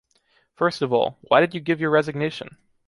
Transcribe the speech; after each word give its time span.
First 0.55 0.81
of 0.81 0.91
all, 0.91 1.19
why 1.27 1.41
did 1.41 1.53
you 1.53 1.59
give 1.59 1.79
your 1.79 1.91
resignation? 1.91 2.57